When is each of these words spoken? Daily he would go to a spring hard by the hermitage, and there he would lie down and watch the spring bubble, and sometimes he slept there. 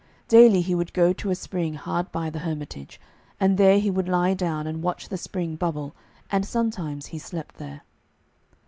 Daily 0.27 0.61
he 0.61 0.73
would 0.73 0.93
go 0.93 1.13
to 1.13 1.29
a 1.29 1.35
spring 1.35 1.75
hard 1.75 2.11
by 2.11 2.31
the 2.31 2.39
hermitage, 2.39 2.99
and 3.39 3.55
there 3.59 3.77
he 3.77 3.91
would 3.91 4.09
lie 4.09 4.33
down 4.33 4.65
and 4.65 4.81
watch 4.81 5.09
the 5.09 5.15
spring 5.15 5.55
bubble, 5.55 5.95
and 6.31 6.43
sometimes 6.43 7.05
he 7.05 7.19
slept 7.19 7.57
there. 7.57 7.81